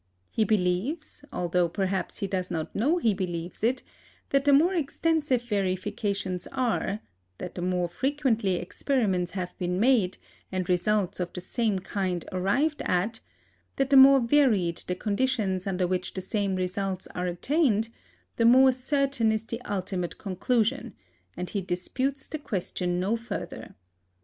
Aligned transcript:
He 0.31 0.43
believes, 0.45 1.23
although 1.31 1.69
perhaps 1.69 2.21
he 2.21 2.27
does 2.27 2.49
not 2.49 2.73
know 2.75 2.97
he 2.97 3.13
believes 3.13 3.63
it, 3.63 3.83
that 4.31 4.45
the 4.45 4.51
more 4.51 4.73
extensive 4.73 5.43
verifications 5.43 6.47
are, 6.47 7.01
that 7.37 7.53
the 7.53 7.61
more 7.61 7.87
frequently 7.87 8.55
experiments 8.55 9.33
have 9.33 9.55
been 9.59 9.79
made, 9.79 10.17
and 10.51 10.67
results 10.67 11.19
of 11.19 11.31
the 11.33 11.39
same 11.41 11.77
kind 11.77 12.25
arrived 12.31 12.81
at, 12.85 13.19
that 13.75 13.91
the 13.91 13.95
more 13.95 14.19
varied 14.19 14.77
the 14.87 14.95
conditions 14.95 15.67
under 15.67 15.85
which 15.85 16.15
the 16.15 16.21
same 16.21 16.55
results 16.55 17.05
are 17.13 17.27
attained, 17.27 17.89
the 18.37 18.45
more 18.45 18.71
certain 18.71 19.31
is 19.31 19.45
the 19.45 19.61
ultimate 19.69 20.17
conclusion, 20.17 20.95
and 21.37 21.51
he 21.51 21.61
disputes 21.61 22.27
the 22.27 22.39
question 22.39 22.99
no 22.99 23.15
further. 23.15 23.75